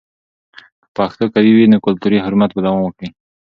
[0.83, 3.09] که پښتو قوي وي، نو کلتوري حرمت به دوام وکړي.